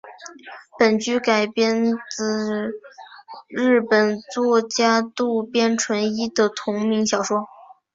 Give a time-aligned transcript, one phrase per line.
[0.79, 2.71] 本剧改编自
[3.47, 7.47] 日本作家渡边淳一的同名小说。